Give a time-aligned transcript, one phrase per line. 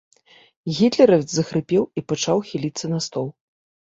[0.77, 3.27] Гітлеравец захрыпеў і пачаў хіліцца на стол.